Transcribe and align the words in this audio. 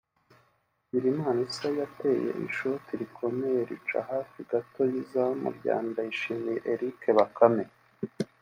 Bigirimana 0.89 1.39
Issa 1.47 1.69
yateye 1.79 2.29
ishoti 2.47 2.91
rikomeye 3.01 3.59
rica 3.69 3.99
hafi 4.11 4.37
gato 4.51 4.81
y’izamu 4.91 5.47
rya 5.57 5.75
Ndayishimiye 5.87 6.57
Eric 6.71 6.99
Bakame 7.17 7.63